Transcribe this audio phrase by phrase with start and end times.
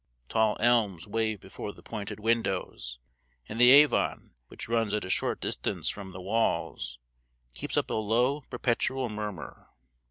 [0.29, 2.97] Tall elms wave before the pointed windows,
[3.47, 6.97] and the Avon, which runs at a short distance from the walls,
[7.53, 9.67] keeps up a low perpetual murmur.